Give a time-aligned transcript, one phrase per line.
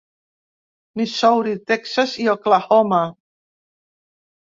[1.01, 3.07] Missouri, Texas i Oklahoma.